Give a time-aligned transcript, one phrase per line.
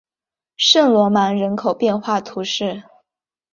[0.57, 2.81] 圣罗芒人口变化图示